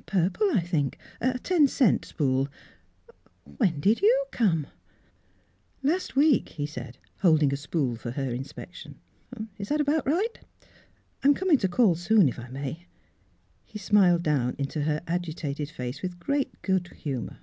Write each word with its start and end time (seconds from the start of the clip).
"Purple, 0.06 0.50
I 0.52 0.62
think, 0.62 0.98
a 1.20 1.38
ten 1.38 1.68
cent 1.68 2.04
spool. 2.04 2.48
When 3.44 3.78
did 3.78 4.00
you— 4.02 4.24
come?"" 4.32 4.66
Last 5.84 6.16
week," 6.16 6.48
he 6.48 6.66
said, 6.66 6.98
holding 7.20 7.52
a 7.52 7.56
spool 7.56 7.94
for 7.94 8.10
her 8.10 8.32
inspection." 8.34 8.98
Is 9.60 9.68
that 9.68 9.80
about 9.80 10.04
right? 10.04 10.40
I'm 11.22 11.34
coming 11.34 11.58
to 11.58 11.68
call 11.68 11.94
soon, 11.94 12.28
if 12.28 12.36
I 12.36 12.48
may." 12.48 12.86
He 13.64 13.78
smiled 13.78 14.24
down 14.24 14.56
into 14.58 14.82
her 14.82 15.02
agitated 15.06 15.70
face 15.70 16.02
with 16.02 16.18
great 16.18 16.62
good 16.62 16.88
humour. 16.88 17.38